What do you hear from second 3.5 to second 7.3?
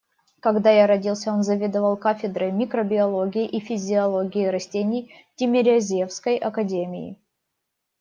физиологии растений в Тимирязевской академии.